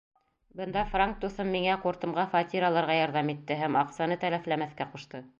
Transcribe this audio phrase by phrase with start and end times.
[0.59, 5.23] Бында франк дуҫым миңә ҡуртымға фатир алырға ярҙам итте һәм аҡсаны тәләфләмәҫкә ҡушты.